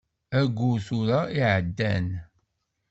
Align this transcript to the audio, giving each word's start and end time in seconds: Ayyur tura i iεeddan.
Ayyur 0.37 0.77
tura 0.85 1.19
i 1.29 1.31
iεeddan. 1.39 2.07